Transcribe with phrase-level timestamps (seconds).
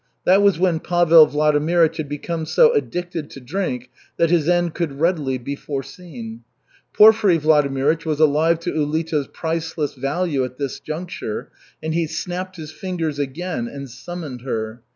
[0.25, 4.99] That was when Pavel Vladimirych had become so addicted to drink that his end could
[4.99, 6.43] readily be foreseen.
[6.91, 11.51] Porfiry Vladimirych was alive to Ulita's priceless value at this juncture,
[11.83, 14.81] and he snapped his fingers again and summoned her.